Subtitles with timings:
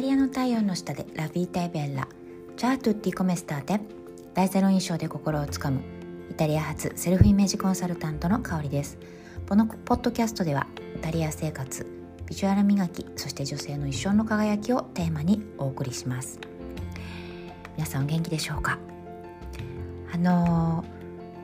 [0.00, 2.08] タリアの太陽の下でラビータイベッラ
[2.56, 3.80] チャートゥッティコメスターテ
[4.32, 5.82] 大ゼロ印象で心をつかむ
[6.30, 8.96] イタリア発セルフイメージコンサルタントの香りです。
[9.46, 10.66] このポッドキャストでは
[10.96, 11.86] イタリア生活
[12.24, 16.40] ビジュアル磨きそして女性の一生の輝きをテーマにお送りします。
[17.76, 18.78] 皆さんお元気でしょうか？
[20.14, 20.82] あの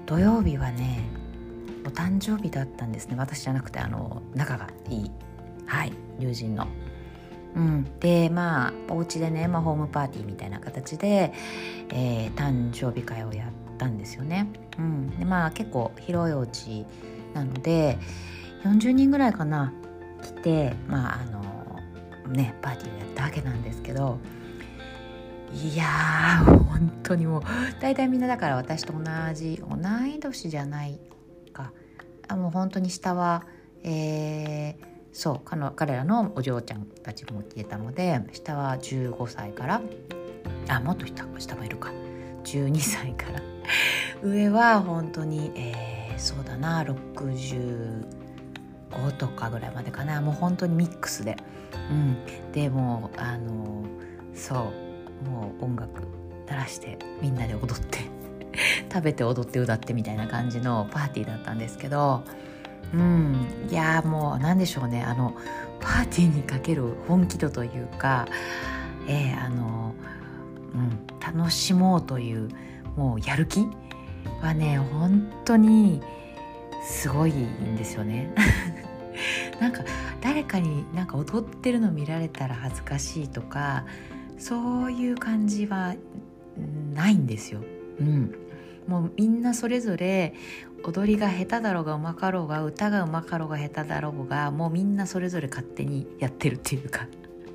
[0.07, 1.05] 土曜日はね
[1.85, 3.17] お誕生日だったんですね。
[3.19, 5.11] 私じゃなくてあの仲がいい
[5.67, 6.67] はい友人の。
[7.57, 11.33] うん、でまあお家でね、まあ、ホームパーティーみたいな形で、
[11.89, 14.47] えー、誕生日会をやったんですよね。
[14.79, 16.85] うん、でまあ結構広いお家
[17.33, 17.99] なので
[18.63, 19.73] 40人ぐらいかな
[20.23, 21.25] 来てまああ
[22.27, 24.19] のねパーティーをやったわけなんですけど
[25.55, 27.43] いやー本当にもう
[27.81, 29.01] 大体みんなだから私と同
[29.33, 29.77] じ同
[30.07, 31.01] い年じゃない
[31.55, 31.73] か。
[32.29, 33.45] あもう本当に下は
[33.83, 35.41] えーそう
[35.75, 39.81] 彼らのお嬢ちゃんたちも来てたので下は15歳から
[40.69, 41.91] あもっと下下もいるか。
[42.45, 43.41] 12歳から。
[44.23, 48.05] 上は本当に、えー、そうだな65
[49.17, 50.21] とかぐらいまでかな。
[50.21, 51.37] もう本当にミックスで、
[51.91, 53.85] うん、でもあの
[54.35, 54.71] そ
[55.25, 56.03] うもう音楽
[56.47, 58.01] 鳴らしてみんなで踊って
[58.93, 62.23] 食べて踊って歌ってみたいな感じのパーティーだったんですけど
[62.95, 65.35] うんいやもう何でしょうねあの
[65.81, 68.27] パーティーにかける本気度というか、
[69.09, 69.95] えー、あの、
[70.75, 71.07] うん、
[71.39, 72.49] 楽しもうという
[72.97, 73.67] もうやる気
[74.41, 76.01] はね本当に
[76.85, 78.33] すごいんですよね。
[79.61, 79.83] なんか
[80.21, 83.85] 誰かになんか踊ってるの見られたら恥ずかしいとか
[84.39, 85.95] そういう感じは
[86.95, 87.61] ないんですよ。
[87.99, 88.35] うん、
[88.87, 90.35] もうみんなそれぞれ
[90.85, 97.07] 踊りが下手だろうがうまかろうが歌がうまかろうが下手だろうがもうみんなそれぞれ勝手にやってるっていうか。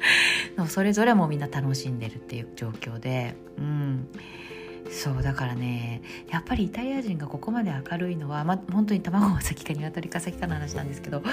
[0.67, 3.35] それぞれもみんな楽しんでるっていう状況で。
[3.57, 4.07] うん。
[4.89, 11.23] そうだからねやっぱりイタリア人がここまで明るいのは、ま、本当に卵が先か鶏か先かの話なんですけど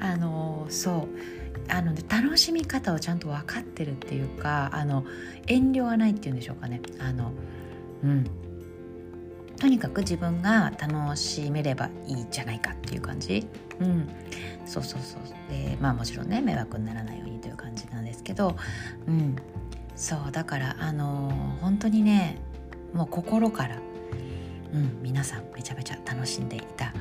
[0.00, 1.44] あのそう。
[1.68, 5.04] あの楽しみ方をちゃんと分かってるっていうかあの
[5.46, 6.82] 遠慮がないっていうんでしょうかね。
[6.98, 7.32] あの
[8.02, 8.26] うん。
[9.58, 13.46] とにかく自分が楽しめればいいじゃないかっていう感じ。
[13.80, 14.08] うん。
[14.66, 15.20] そうそうそう。
[15.50, 18.56] でまあもちろんね迷惑にならないようにという感じなんですけど。
[19.06, 19.36] うん。
[19.96, 22.38] そうだからあのー、本当にね
[22.92, 23.78] もう心から
[24.72, 26.92] うん皆さんめちゃめちゃ楽しんでいた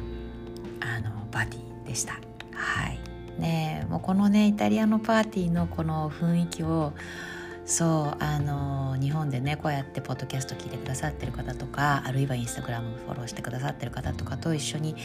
[0.80, 2.14] あのパーティーでした。
[2.54, 3.00] はい。
[3.40, 6.94] ねもうこのねイタリアのパーティーのこの雰囲気を
[7.66, 14.96] そうあの日本でねこうやってポッドキャスト聞いてくださってる方とかあるいはインスタグラムフォローしてくださってる方とかと一緒に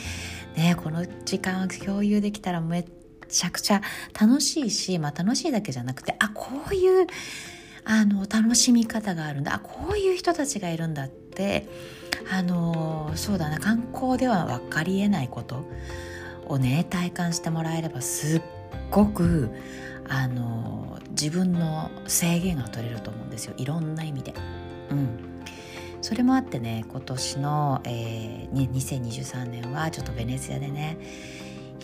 [0.56, 2.84] ねこの時間を共有できたらめっ
[3.28, 3.82] ちゃくちゃ
[4.20, 7.06] 楽しいし、まあ、楽しいだけじゃなくてあこういう
[7.84, 11.68] あの楽しみ方があるんだあこういう人たちがいるんだって
[12.30, 15.64] あのそうだな観光では分かりえないこと
[16.46, 18.42] をね体感してもらえればすっ
[18.90, 19.50] ごく
[20.08, 23.54] あの自分の制限が取れると思うんですよ。
[23.56, 24.34] いろんな意味で。
[24.90, 25.28] うん。
[26.00, 30.96] それもあってね今年の、えー、2023年はちょっとベネツィアでね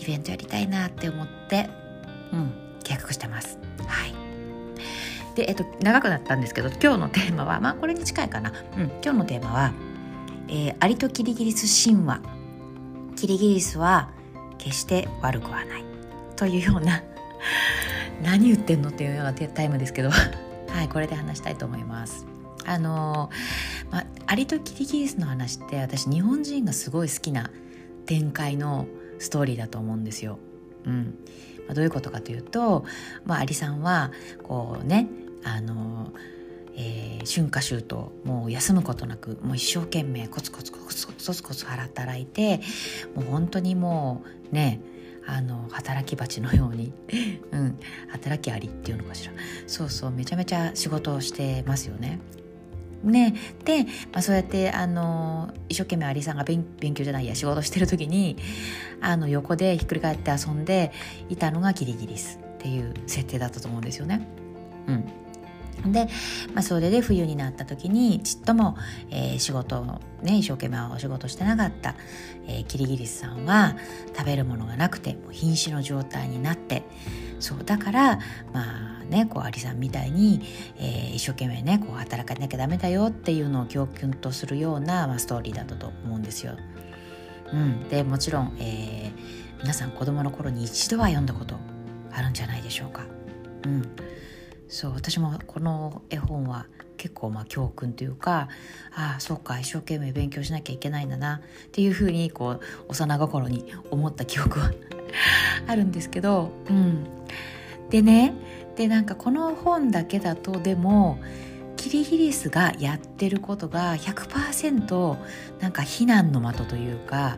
[0.01, 1.69] イベントやりたいなって思って、
[2.31, 2.53] うん、
[2.83, 3.59] 計画してます。
[3.85, 4.13] はい。
[5.35, 9.73] で、えっと、長くなったんですけど今日のテーマはまあこれに近いかな、うん、今日のテーマは、
[10.47, 12.21] えー、アリとキリギリス神話。
[13.15, 14.09] キリギリスは
[14.57, 15.83] 決して悪くはない。
[16.35, 17.01] というような
[18.23, 20.09] 何言ってんのっていうようなタイムですけど。
[20.75, 22.25] はいこれで話したいと思います。
[22.65, 23.29] あの
[23.91, 27.51] まあ、アリとキリギリスの話って私日本人がすごい好きな
[28.07, 28.87] 展開の
[29.19, 30.39] ストーリーだと思うんですよ。
[30.85, 31.17] うん。
[31.67, 32.85] まあ、どういうことかというと、
[33.25, 34.11] まあ、アリさんは
[34.43, 35.07] こうね
[35.43, 36.11] あの、
[36.75, 42.61] えー、春夏秋冬もう休むことなくもう一生懸命コツコツコツコツコツコツ働いて
[43.15, 44.81] もう本当にもうね
[45.27, 46.93] あの働き蜂のように、
[47.51, 47.79] うん、
[48.09, 49.33] 働きありっていうのかしら。
[49.67, 50.11] そうそう。
[50.11, 52.19] めちゃめちゃ仕事をしてますよね。
[53.03, 53.35] ね、
[53.65, 56.63] で、まあ、そうやってあの一生懸命アリさんが勉
[56.95, 57.35] 強じゃないや。
[57.35, 58.37] 仕事してる時に
[59.01, 60.91] あの横でひっくり返って遊んで
[61.29, 64.27] いたのがキリギリスっていう設定だったと思うんですよね。
[64.87, 65.24] うん。
[65.85, 66.07] で、
[66.53, 68.77] まあ、それで冬になった時にちっとも、
[69.09, 69.85] えー、仕事を
[70.21, 71.95] ね一生懸命お仕事してなかった、
[72.47, 73.75] えー、キリギリスさんは
[74.15, 76.83] 食べるものがなくてもう瀕死の状態になって
[77.39, 78.19] そうだから
[78.53, 80.41] まあねこうアリさんみたいに、
[80.77, 86.57] えー、一生懸命ねこう働かなきゃダメだよっていうのを教訓とするような、まあ、ストーリーだったと思うんですよ。
[87.53, 91.55] うん、でもちろん、えー、皆さん子供の頃に一度は読んだこと
[92.11, 93.05] あるんじゃないでしょうか。
[93.65, 93.95] うん
[94.67, 96.65] そう私もこの絵本は
[96.97, 98.49] 結構まあ教訓というか
[98.95, 104.71] ああそうか一生懸命勉強しなきゃいけないんだなっていうふうにこう幼心に思った記憶は
[105.67, 107.05] あるんですけど、うん、
[107.89, 108.33] でね
[108.75, 111.19] でなんかこの本だけだとでも
[111.77, 115.17] キリギリスがやってることが100%
[115.59, 117.37] なんか非難の的というか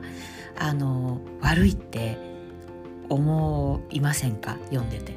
[0.57, 2.17] あの悪いって
[3.09, 4.57] 思いませんか？
[4.65, 5.13] 読んでて、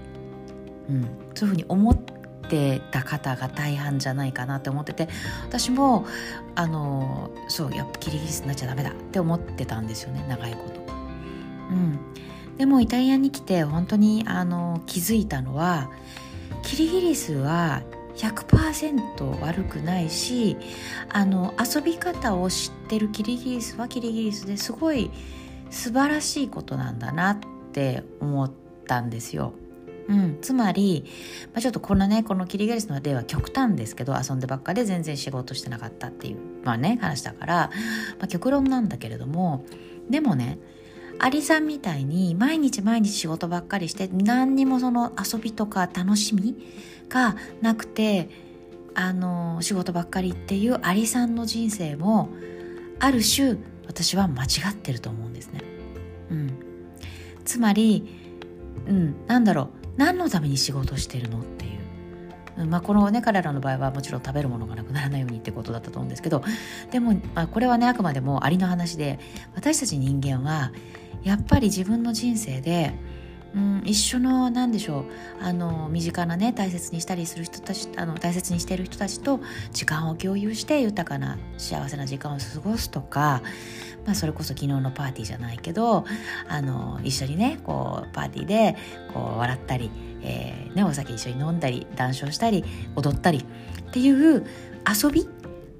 [0.91, 5.09] うん、そういうふうに思ってた方が大半じゃないかなって思ってて
[5.45, 6.05] 私も
[6.57, 10.81] あのそうやっぱキリギリスになっちゃダメだって思ってたんですよね長いこと。
[11.71, 11.99] うん、
[12.59, 15.91] でもイタリアに来て本当にあの気づいたのは
[16.65, 17.83] キリギリスは
[18.17, 20.57] 100%悪くないし
[21.09, 25.13] あの遊び方を知ってるキリギリスはキリギリスですごい
[25.71, 27.39] 素晴らしいことなんだなっ
[27.73, 28.51] て思っ
[28.87, 29.55] たんですよ。
[30.09, 31.05] うん、つまり、
[31.53, 37.55] まあ、ちょっとこのねこのキリギリスの例は極端ですけど遊んでばっかで全然仕事してなかったっていうまあね話だから、
[38.19, 39.65] まあ、極論なんだけれども
[40.09, 40.59] でもね
[41.21, 46.57] アリさんみたいに毎日毎日仕事ばっかりして何にもその遊びとか楽しみ
[47.09, 48.29] がなくて
[48.95, 52.31] あの仕事ばっかりっていうアリさんの人生も
[52.99, 53.57] ある種
[53.87, 55.61] 私は間違ってると思うんですね。
[56.31, 56.53] うん、
[57.45, 58.09] つまり、
[58.87, 59.80] うん、なんだろう。
[60.01, 61.69] 何のために仕事してるのってい
[62.59, 66.43] う、まあ、このね彼らの場合はもちろん食べるものがなくならないようにってことだったと思うんですけど。
[66.91, 69.19] でも、まあ、これはねあくまでもありの話で
[69.55, 70.73] 私たち人間は
[71.23, 72.95] やっぱり自分の人生で
[73.55, 75.05] うん、一緒の何でしょう
[75.43, 79.41] あの身近なね大切にしたりする人たちあの大切にしている人たちと
[79.73, 83.43] 時間を共有して豊かな幸せな時間を過ごすとか、
[84.07, 86.05] まあ、それこそ昨日のパーティーじゃないけど
[86.49, 88.77] あの一緒にねこうパーティーで
[89.13, 89.91] こう笑ったり、
[90.23, 92.65] えーね、お酒一緒に飲んだり談笑したり
[92.95, 94.47] 踊ったりっていう
[94.87, 95.29] 遊び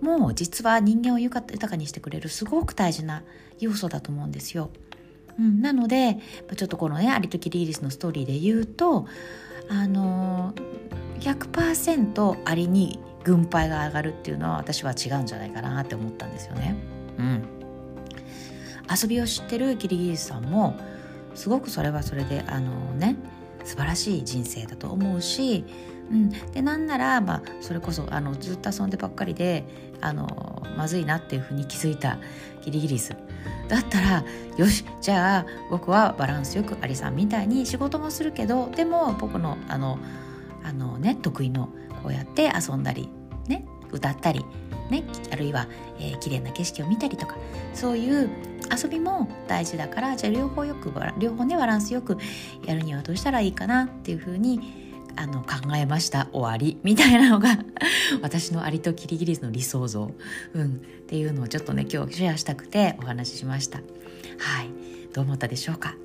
[0.01, 3.23] も実は人間を豊かにしてくれるすごく大事な
[3.61, 4.71] 要素だと思うんですよ。
[5.39, 6.19] うん、なので
[6.57, 9.07] ちょっとこのねアリとキリギリスのストーリーで言うと
[9.69, 10.53] あの
[11.21, 16.75] 100%アリに軍配が上がるっていうのは私は違うんじゃないかなって思ったんですよね。
[17.19, 17.45] うん、
[18.91, 20.75] 遊びを知ってるキリギリスさんも
[21.35, 23.17] すごくそれはそれであのね
[23.65, 25.65] 素晴らしい人生だと思うし、
[26.11, 29.65] うん、でなんなら、まあ、それこそあのずっと遊んでばっかりで
[30.01, 32.19] あのまずいなっていうふうに気づいた
[32.63, 33.15] キリギリス。
[33.69, 34.25] だったら
[34.57, 39.99] よしじゃあ僕はバランスよくアリさんみたいに仕事もするけどでも僕のあの
[40.63, 41.69] あのね得意の
[42.03, 43.09] こうやって遊んだり
[43.49, 44.45] ね歌ったり
[44.91, 47.37] ねあるいは、えー、綺麗な景色を見たりとか
[47.75, 48.29] そういう
[48.71, 52.19] 遊びも大事だからじゃあ両方よく両方ねバランスよく
[52.65, 57.59] やるにはどうしたらいいかなっていうふうにあの考えました終わりみたいなのが
[58.23, 60.15] 私のアリとキリギリスの理想像、
[60.55, 63.79] うん、っていうのをちょっとね今日シェアしたくてお話ししました。
[63.79, 64.71] はい。
[65.13, 65.97] どう思ったでしょうか？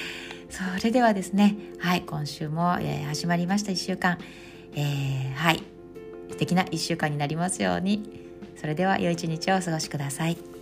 [0.50, 2.02] それではですねはい。
[2.02, 3.72] 今週も、えー、始まりました。
[3.72, 4.18] 1週間、
[4.74, 5.62] えー、はい。
[6.30, 8.24] 素敵な1週間になりますように。
[8.56, 10.53] それでは良い一日をお過ごしください。